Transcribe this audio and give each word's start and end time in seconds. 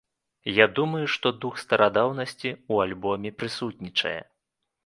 Я 0.59 0.65
думаю, 0.79 1.01
што 1.15 1.31
дух 1.43 1.59
старадаўнасці 1.65 2.49
ў 2.49 2.75
альбоме 2.89 3.29
прысутнічае. 3.43 4.19